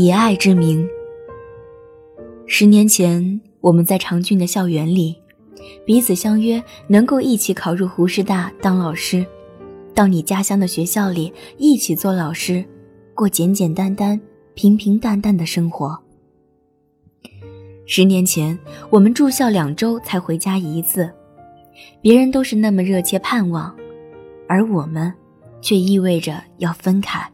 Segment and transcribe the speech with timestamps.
[0.00, 0.88] 以爱之名。
[2.46, 5.16] 十年前，我们在长郡的校园里，
[5.84, 9.26] 彼此相约能够一起考入湖师大当老师，
[9.96, 12.64] 到你家乡的学校里一起做老师，
[13.12, 14.20] 过简简单单、
[14.54, 15.98] 平平淡淡的生活。
[17.84, 18.56] 十年前，
[18.90, 21.10] 我们住校两周才回家一次，
[22.00, 23.74] 别人都是那么热切盼望，
[24.48, 25.12] 而我们，
[25.60, 27.28] 却意味着要分开。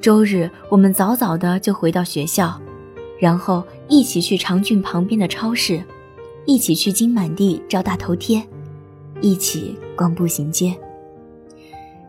[0.00, 2.58] 周日，我们早早的就回到学校，
[3.18, 5.82] 然后一起去长郡旁边的超市，
[6.46, 8.42] 一起去金满地找大头贴，
[9.20, 10.74] 一起逛步行街。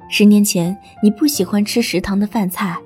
[0.10, 2.78] 十年前，你不喜欢吃食堂的饭菜，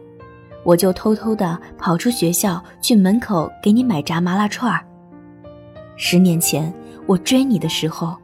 [0.63, 4.83] 我就偷偷的跑出学校去门口给你买炸麻辣串儿。
[5.95, 6.73] 十年前，
[7.05, 8.15] 我追你的时候，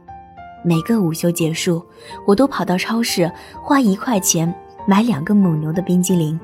[0.66, 1.85] 每个午休结束，
[2.26, 4.52] 我都跑到超市花一块钱
[4.87, 6.40] 买两个蒙牛的冰激凌。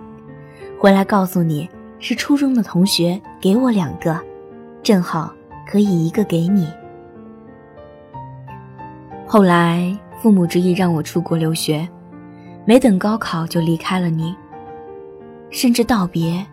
[0.79, 4.15] 回来告诉你是初中的同学给我两个，
[4.83, 5.33] 正好
[5.65, 6.67] 可以一个给你。
[9.25, 11.87] 后来父母执意让我出国留学，
[12.63, 14.35] 没等高考就离开了你，
[15.49, 16.45] 甚至道别，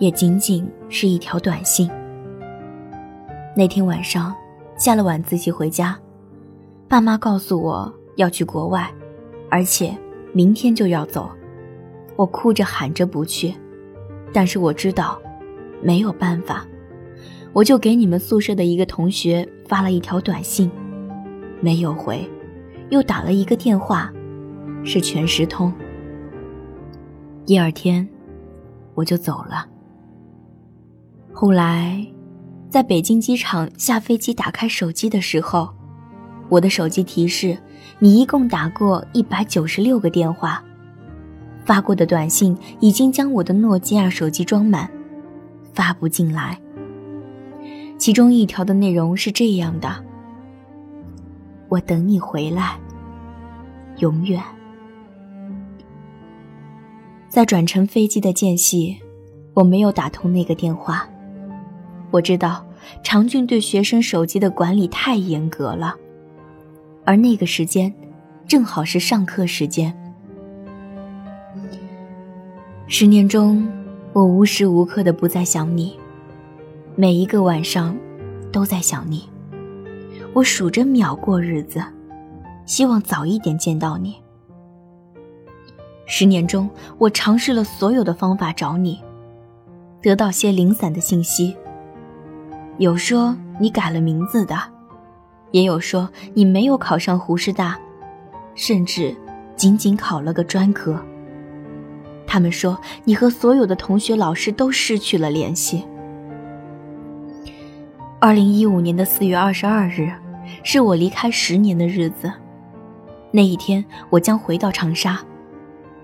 [0.00, 1.88] 也仅仅是一条短信。
[3.56, 4.34] 那天晚上
[4.76, 5.96] 下了晚自习回家，
[6.88, 8.90] 爸妈告诉我要去国外，
[9.48, 9.96] 而且
[10.32, 11.30] 明天就要走。
[12.20, 13.54] 我哭着喊着不去，
[14.30, 15.18] 但是我知道
[15.82, 16.66] 没有办法，
[17.54, 20.70] 我就给你们宿舍的一个同学发了一条短信，
[21.62, 22.30] 没有回，
[22.90, 24.12] 又打了一个电话，
[24.84, 25.72] 是全时通。
[27.46, 28.06] 第二天
[28.92, 29.66] 我就走了。
[31.32, 32.06] 后来，
[32.68, 35.70] 在北京机场下飞机打开手机的时候，
[36.50, 37.56] 我的手机提示
[37.98, 40.62] 你一共打过一百九十六个电话。
[41.64, 44.90] 发过的短信已经将我的诺基亚手机装满，
[45.72, 46.58] 发不进来。
[47.98, 50.04] 其中一条的内容是这样的
[51.68, 52.78] ：“我等你回来，
[53.98, 54.42] 永远。”
[57.28, 58.98] 在转乘飞机的间隙，
[59.54, 61.08] 我没有打通那个电话。
[62.10, 62.66] 我知道
[63.04, 65.94] 长俊对学生手机的管理太严格了，
[67.04, 67.94] 而那个时间
[68.48, 69.94] 正好是上课时间。
[72.92, 73.64] 十年中，
[74.12, 75.96] 我无时无刻的不在想你，
[76.96, 77.96] 每一个晚上
[78.50, 79.28] 都在想你。
[80.32, 81.80] 我数着秒过日子，
[82.66, 84.16] 希望早一点见到你。
[86.04, 86.68] 十年中，
[86.98, 89.00] 我尝试了所有的方法找你，
[90.02, 91.56] 得到些零散的信息。
[92.78, 94.58] 有说你改了名字的，
[95.52, 97.78] 也有说你没有考上湖师大，
[98.56, 99.16] 甚至
[99.54, 101.00] 仅仅考了个专科。
[102.32, 105.84] 他们说你和所有的同学、老师都失去了联系。
[108.20, 110.12] 二零一五年的四月二十二日，
[110.62, 112.32] 是我离开十年的日子。
[113.32, 115.18] 那一天，我将回到长沙，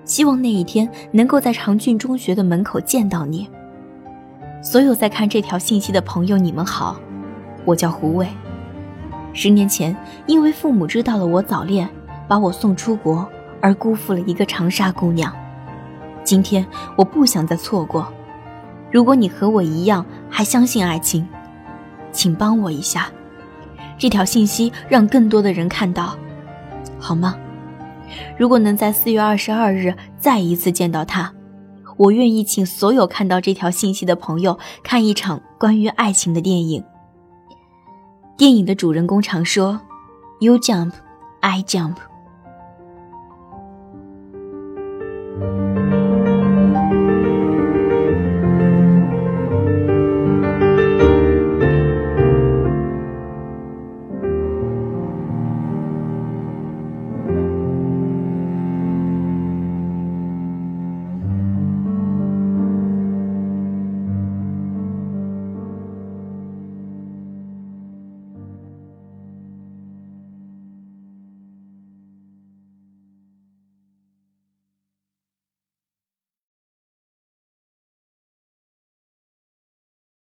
[0.04, 3.48] 希望那一天能够在长郡中学的门口见到你。
[4.60, 6.98] 所有在看这条信息的朋友，你们好，
[7.64, 8.26] 我叫胡伟。
[9.32, 11.88] 十年前，因为父母知道了我早恋，
[12.26, 13.24] 把我送出国，
[13.60, 15.32] 而辜负了一个长沙姑娘。
[16.26, 16.66] 今天
[16.96, 18.12] 我不想再错过。
[18.90, 21.26] 如果你和我一样还相信爱情，
[22.10, 23.08] 请帮我一下，
[23.96, 26.16] 这条信息让更多的人看到，
[26.98, 27.36] 好吗？
[28.36, 31.32] 如果能在四月二十二日再一次见到他，
[31.96, 36.82] 我愿意请所有看到这条信息的朋友看一场关于爱情的电影。
[38.36, 39.80] 电影的主人公常说
[40.40, 40.92] ：“You jump,
[41.40, 41.94] I jump。”